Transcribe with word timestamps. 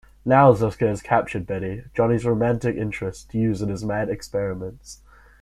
Now 0.25 0.51
Ziska 0.51 0.87
has 0.87 0.99
captured 1.03 1.45
Betty, 1.45 1.83
Johnny's 1.93 2.25
romantic 2.25 2.75
interest, 2.75 3.29
to 3.29 3.37
use 3.37 3.61
in 3.61 3.69
his 3.69 3.85
mad 3.85 4.09
experiments. 4.09 5.03